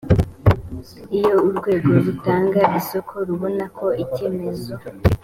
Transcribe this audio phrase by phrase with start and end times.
[1.19, 4.73] iyo urwego rutanga isoko rubona ko icyemezo